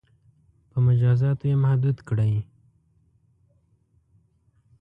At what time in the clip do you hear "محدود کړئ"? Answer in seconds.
1.63-2.35